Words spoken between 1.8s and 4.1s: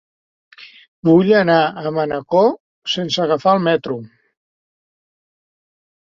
a Manacor sense agafar el metro.